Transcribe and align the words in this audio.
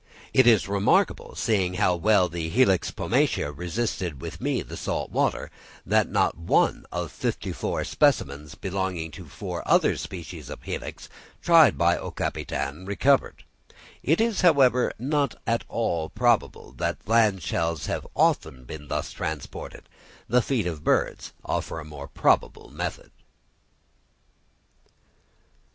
It 0.33 0.47
is 0.47 0.67
remarkable, 0.67 1.35
seeing 1.35 1.75
how 1.75 1.95
well 1.95 2.27
the 2.27 2.49
Helix 2.49 2.89
pomatia 2.89 3.51
resisted 3.55 4.19
with 4.19 4.41
me 4.41 4.63
the 4.63 4.75
salt 4.75 5.11
water, 5.11 5.51
that 5.85 6.09
not 6.09 6.35
one 6.35 6.87
of 6.91 7.11
fifty 7.11 7.51
four 7.51 7.83
specimens 7.83 8.55
belonging 8.55 9.11
to 9.11 9.25
four 9.27 9.61
other 9.67 9.95
species 9.95 10.49
of 10.49 10.63
Helix 10.63 11.07
tried 11.39 11.77
by 11.77 11.97
Aucapitaine 11.97 12.83
recovered. 12.87 13.43
It 14.01 14.19
is, 14.19 14.41
however, 14.41 14.91
not 14.97 15.35
at 15.45 15.65
all 15.69 16.09
probable 16.09 16.71
that 16.77 17.07
land 17.07 17.43
shells 17.43 17.85
have 17.85 18.07
often 18.15 18.63
been 18.65 18.87
thus 18.87 19.11
transported; 19.11 19.87
the 20.27 20.41
feet 20.41 20.65
of 20.65 20.83
birds 20.83 21.31
offer 21.45 21.77
a 21.79 21.85
more 21.85 22.07
probable 22.07 22.71
method. 22.71 23.11